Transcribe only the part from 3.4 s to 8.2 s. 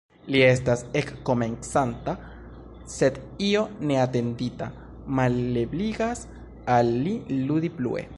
io neatendita malebligas al li ludi plue.